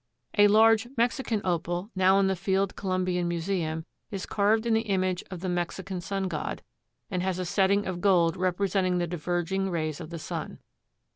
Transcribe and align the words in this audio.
A 0.35 0.47
large 0.47 0.87
Mexican 0.97 1.41
Opal, 1.45 1.91
now 1.95 2.19
in 2.19 2.25
the 2.25 2.35
Field 2.35 2.75
Columbian 2.75 3.27
Museum, 3.27 3.85
is 4.09 4.25
carved 4.25 4.65
in 4.65 4.73
the 4.73 4.81
image 4.89 5.23
of 5.29 5.41
the 5.41 5.47
Mexican 5.47 6.01
sun 6.01 6.27
god, 6.27 6.63
and 7.11 7.21
has 7.21 7.37
a 7.37 7.45
setting 7.45 7.85
of 7.85 8.01
gold 8.01 8.35
representing 8.35 8.97
the 8.97 9.05
diverging 9.05 9.69
rays 9.69 10.01
of 10.01 10.09
the 10.09 10.17
sun. 10.17 10.57